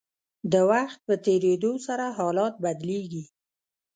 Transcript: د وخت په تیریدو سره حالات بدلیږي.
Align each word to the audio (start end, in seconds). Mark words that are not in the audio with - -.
د 0.51 0.53
وخت 0.71 0.97
په 1.07 1.13
تیریدو 1.25 1.71
سره 1.87 2.05
حالات 2.17 2.53
بدلیږي. 2.63 3.25